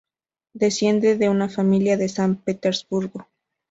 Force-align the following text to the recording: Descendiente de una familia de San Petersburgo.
Descendiente 0.55 1.15
de 1.15 1.29
una 1.29 1.47
familia 1.47 1.95
de 1.95 2.09
San 2.09 2.35
Petersburgo. 2.37 3.27